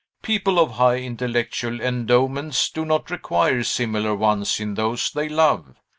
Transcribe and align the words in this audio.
People 0.23 0.57
of 0.57 0.71
high 0.71 0.95
intellectual 0.95 1.79
endowments 1.79 2.71
do 2.71 2.85
not 2.85 3.11
require 3.11 3.61
similar 3.63 4.15
ones 4.15 4.59
in 4.59 4.73
those 4.73 5.11
they 5.11 5.29
love. 5.29 5.75